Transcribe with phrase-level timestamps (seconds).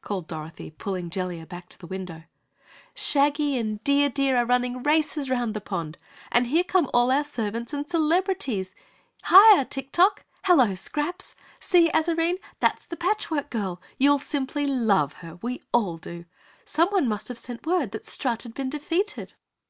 [0.00, 2.22] called Dorothy, pulling Jellia back to the window.
[2.94, 5.98] "Shaggy and Dear Deer are running races round the pond
[6.32, 8.74] and here come all our servants and celebrities!
[9.24, 10.24] Hiah, Tik Tok!
[10.44, 11.36] Hello, Scraps!
[11.60, 12.38] See, Azarine!
[12.60, 13.82] That's the Patch Work Girl!
[13.98, 15.38] You'll simply love her!
[15.42, 16.24] We all do!
[16.64, 19.34] Someone must have sent word that Strut had been defeated!"